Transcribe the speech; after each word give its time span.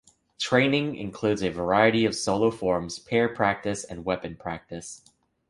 Training 0.39 0.95
includes 0.95 1.43
a 1.43 1.51
variety 1.51 2.05
of 2.05 2.15
solo 2.15 2.49
forms, 2.49 2.97
pair 2.97 3.29
practise, 3.29 3.83
and 3.83 4.03
weapon 4.03 4.35
practise. 4.35 5.03